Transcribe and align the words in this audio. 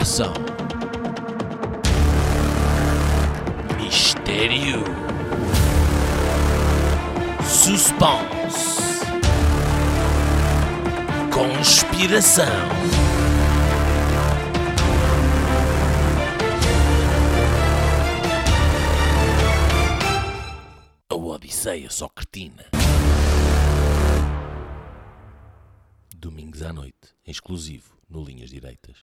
Ação. 0.00 0.32
Mistério. 3.76 4.82
Suspense. 7.44 8.80
Conspiração. 11.30 12.46
A 21.10 21.14
Odisseia 21.14 21.90
Socretina. 21.90 22.64
Domingos 26.16 26.62
à 26.62 26.72
noite, 26.72 26.94
exclusivo 27.26 27.98
no 28.08 28.24
Linhas 28.24 28.48
Direitas. 28.48 29.04